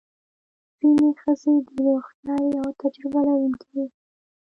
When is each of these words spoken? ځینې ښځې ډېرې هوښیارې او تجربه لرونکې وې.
ځینې 0.79 1.07
ښځې 1.21 1.51
ډېرې 1.67 1.91
هوښیارې 2.01 2.51
او 2.61 2.69
تجربه 2.81 3.19
لرونکې 3.27 3.67
وې. 3.75 3.85